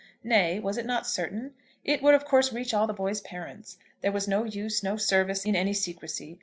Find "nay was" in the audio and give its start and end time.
0.23-0.79